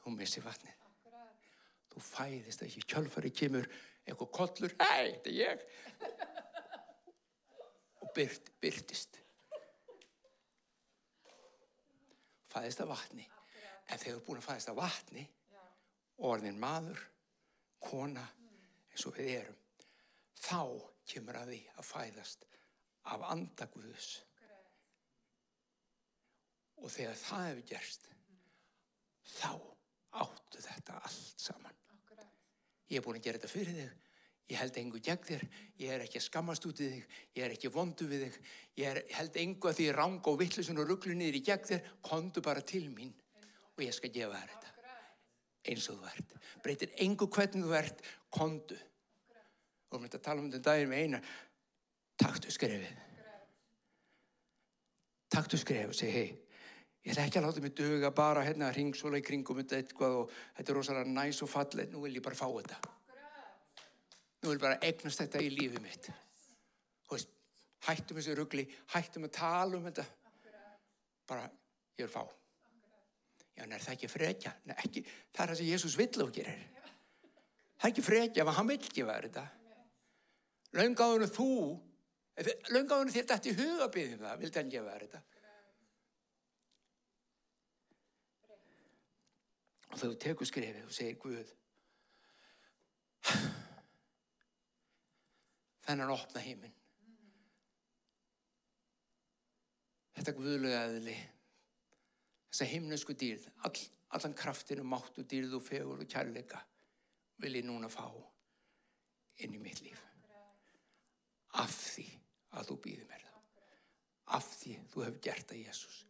[0.02, 0.82] Þú missir vatnið.
[1.94, 2.84] Þú fæðist ekki.
[2.92, 3.70] Kjölfari kemur
[4.06, 5.64] eitthvað kollur, hei, þetta er ég.
[8.02, 9.22] Og byrt, byrtist.
[12.54, 13.26] Fæðist af vatni.
[13.90, 15.26] En þegar þú er búin að fæðist af vatni
[16.24, 17.02] orðin maður
[17.84, 18.24] kona
[18.92, 19.62] eins og við erum
[20.40, 20.62] þá
[21.06, 22.46] kemur að því að fæðast
[23.14, 24.10] af andaguðus
[26.82, 28.08] og þegar það hefur gerst
[29.36, 29.52] þá
[30.24, 31.85] áttu þetta allt saman
[32.90, 33.94] ég er búin að gera þetta fyrir þig.
[34.46, 35.44] Ég held engu gegn þér.
[35.82, 37.06] Ég er ekki að skammast út í þig.
[37.34, 38.36] Ég er ekki vondu við þig.
[38.78, 41.90] Ég er, held engu að því rang og vittlusun og rugglu niður í gegn þér.
[42.06, 43.14] Kondu bara til mín
[43.74, 44.72] og ég skal gefa þér þetta.
[45.66, 46.38] Eins og þú ert.
[46.62, 48.06] Breytir engu hvernig þú ert.
[48.30, 48.78] Kondu
[49.90, 51.26] og við ætlum að tala um þetta daginn með eina.
[52.22, 53.04] Taktu skrefið.
[55.34, 56.45] Taktu skrefið og segi hei
[57.06, 60.16] Ég ætla ekki að láta mig döga bara hérna að ringsóla í kringum þetta eitthvað
[60.24, 61.92] og þetta er rosalega næs og fallið.
[61.94, 62.80] Nú vil ég bara fá þetta.
[64.42, 66.10] Nú vil ég bara egnast þetta í lífið mitt.
[67.12, 67.30] Veist,
[67.86, 68.66] hættum þessu ruggli,
[68.96, 70.08] hættum að tala um þetta.
[71.30, 71.46] Bara,
[72.00, 72.26] ég vil fá.
[73.54, 74.56] Já, en er það ekki frekja?
[74.66, 75.06] Nei, ekki.
[75.30, 76.66] Það er það sem Jésús vill og gerir.
[77.76, 79.46] Það er ekki frekja, en hann vill ekki vera þetta.
[80.82, 81.52] Laungáðunum þú,
[82.74, 85.35] laungáðunum þér dætt í hugabiðum það, vildi hann ekki vera þetta.
[89.96, 91.52] Og þegar þú tekur skrefið og segir Guð
[95.86, 96.74] þennan opna heiminn
[100.18, 101.16] þetta guðlega eðli
[102.50, 103.80] þessa himnesku dýrð all,
[104.18, 106.60] allan kraftinu, máttu, dýrð og fegur og kærleika
[107.40, 108.08] vil ég núna fá
[109.44, 110.00] inn í mitt líf.
[111.60, 112.06] Af því
[112.56, 113.40] að þú býðir mér það.
[114.40, 116.04] Af því þú hefur gert það Jésús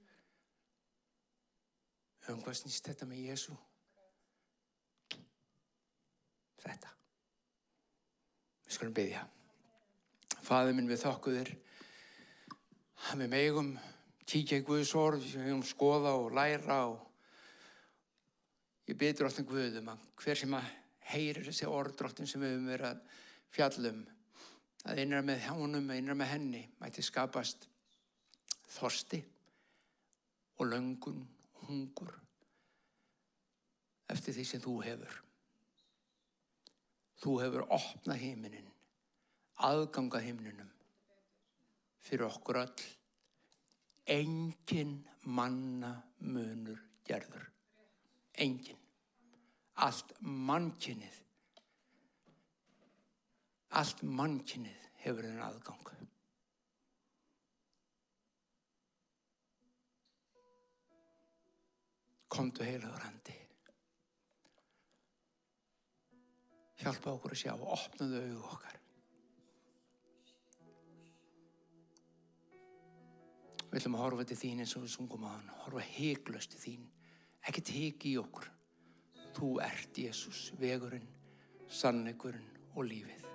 [2.33, 3.55] um hvað snýst þetta með Jésu
[6.65, 6.91] þetta.
[8.65, 9.25] Við skulum byggja
[10.45, 11.49] Fæður minn við þokkuðir
[13.09, 13.71] að við megum
[14.29, 16.99] kíkja í Guðs orð, við megum skoða og læra og
[18.89, 20.69] ég byrður alltaf Guðum að hver sem að
[21.09, 23.01] heyrir þessi orðdrottin sem við höfum verið að
[23.55, 24.03] fjallum
[24.85, 27.65] að innra með honum, að innra með henni mæti skapast
[28.75, 29.21] þorsti
[30.61, 31.25] og löngun,
[31.65, 32.13] hungur
[34.13, 35.24] eftir því sem þú hefur.
[37.21, 38.71] Þú hefur opnað heiminin,
[39.63, 40.71] aðgangað heiminunum
[42.05, 42.85] fyrir okkur öll.
[44.05, 47.47] Engin manna munur gerður.
[48.37, 48.77] Engin.
[49.81, 51.17] Allt mannkynnið.
[53.79, 55.81] Allt mannkynnið hefur þennan aðgang.
[62.35, 63.44] Komdu heilaður handi.
[66.81, 68.79] Hjálpa okkur að sjá og opnaðu auðu okkar.
[73.69, 75.47] Við ætlum að horfa til þín eins og við sungum á hann.
[75.65, 76.83] Horfa heiklust til þín.
[77.45, 78.47] Ekkert heik í okkur.
[79.35, 81.07] Þú ert Jésús, vegurinn,
[81.67, 83.25] sannleikurinn og lífið.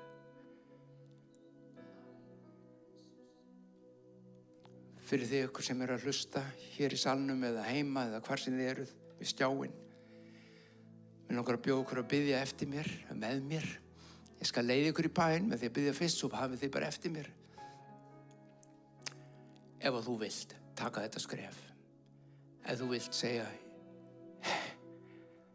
[5.11, 6.43] Fyrir þið ykkur sem eru að hlusta
[6.77, 9.79] hér í salnum eða heima eða hvar sem þið eruð við stjáinn.
[11.31, 13.67] Mér langar að bjóða ykkur að byggja eftir mér, með mér.
[14.41, 16.89] Ég skal leiði ykkur í bæinn með því að byggja fyrst svo hafið þið bara
[16.91, 17.29] eftir mér.
[19.79, 21.61] Ef að þú vilt taka þetta skref.
[22.67, 23.47] Ef þú vilt segja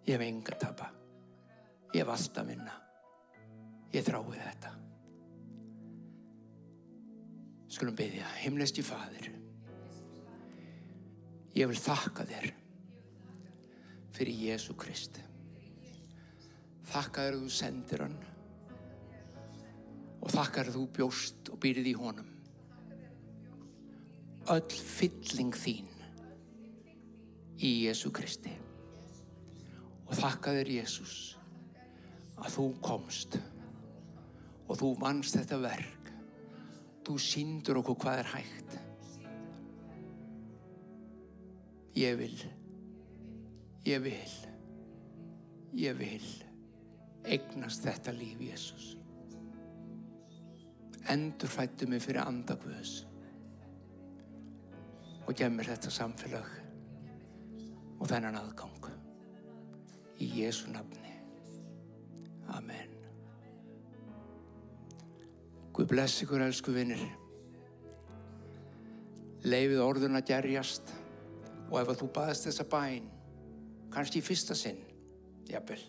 [0.06, 0.90] ég hef enga tapa.
[1.92, 2.80] Ég hef allt að vinna.
[3.92, 4.74] Ég þrái þetta.
[7.76, 9.34] Skulum byggja, himnesti fadir.
[11.60, 12.52] Ég vil þakka þér
[14.16, 15.26] fyrir Jésu Krist.
[16.86, 18.18] Þakka að þú sendir hann
[20.26, 22.30] og þakka að þú bjóst og býrið í honum.
[24.54, 25.90] Öll fylling þín
[27.62, 28.54] í Jésu Kristi.
[30.06, 31.16] Og þakka þér Jésús
[32.38, 33.38] að þú komst
[34.66, 36.10] og þú vannst þetta verk.
[37.06, 38.80] Þú síndur okkur hvað er hægt.
[41.96, 42.34] Ég vil,
[43.88, 44.34] ég vil,
[45.80, 46.26] ég vil
[47.26, 48.94] eignast þetta líf Jésús.
[51.10, 53.04] Endur fættu mig fyrir andagvöðs
[55.26, 56.50] og gef mér þetta samfélag
[58.00, 58.90] og þennan aðgang.
[60.22, 61.12] Í Jésu nafni.
[62.56, 62.94] Amen.
[65.76, 67.02] Guð bless ykkur, elsku vinnir.
[69.44, 70.94] Leifið orðun að gerjast
[71.68, 73.10] og ef að þú baðast þessa bæn,
[73.94, 74.80] kannski í fyrsta sinn,
[75.50, 75.82] jafnvel,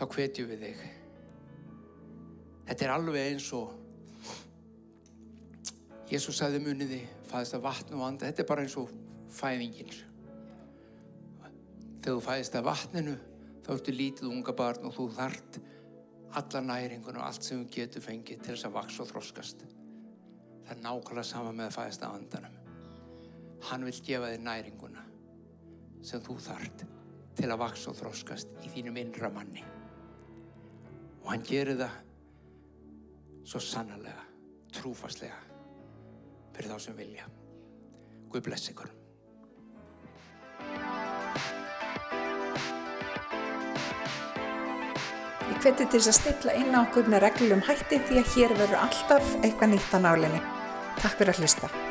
[0.00, 0.84] þá hvetjum við þig.
[2.70, 3.76] Þetta er alveg eins og
[6.10, 8.30] Jésús sagði muniði, fæðist af vatn og anda.
[8.30, 8.88] Þetta er bara eins og
[9.30, 9.92] fæðingin.
[12.00, 13.16] Þegar þú fæðist af vatninu,
[13.66, 15.58] þá ertu lítið unga barn og þú þart
[16.40, 19.66] alla næringun og allt sem þú getur fengið til þess að vaks og þroskast.
[20.64, 22.56] Það er nákvæmlega sama með að fæðist af andanum.
[23.68, 25.04] Hann vil gefa þér næringuna
[26.06, 26.86] sem þú þart
[27.36, 29.66] til að vaks og þroskast í þínum innra manni.
[31.24, 31.98] Og hann gerir það
[33.50, 34.24] svo sannarlega,
[34.74, 35.38] trúfastlega
[36.54, 37.26] fyrir þá sem vilja.
[38.30, 38.90] Guð bless ykkur.
[45.50, 48.58] Ég hveti til þess að stilla inn á okkur með reglum hætti því að hér
[48.62, 50.42] verður alltaf eitthvað nýtt á nálinni.
[51.00, 51.89] Takk fyrir að hlusta.